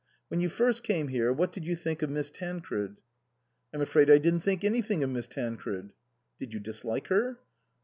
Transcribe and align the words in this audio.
When 0.29 0.39
you 0.39 0.49
first 0.49 0.81
came 0.81 1.09
here 1.09 1.31
what 1.31 1.51
did 1.53 1.63
you 1.63 1.75
think 1.75 2.01
of 2.01 2.09
Miss 2.09 2.31
Tancred?" 2.31 3.01
"I'm 3.71 3.83
afraid 3.83 4.09
I 4.09 4.17
didn't 4.17 4.39
think 4.39 4.63
anything 4.63 5.03
of 5.03 5.11
Miss 5.11 5.27
Tancred."" 5.27 5.91
Did 6.39 6.55
you 6.55 6.59
dislike 6.59 7.05
her 7.09 7.37